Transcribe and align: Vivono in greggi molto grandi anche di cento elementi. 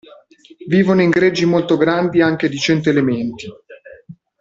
Vivono 0.65 1.03
in 1.03 1.11
greggi 1.11 1.45
molto 1.45 1.77
grandi 1.77 2.23
anche 2.23 2.49
di 2.49 2.57
cento 2.57 2.89
elementi. 2.89 3.45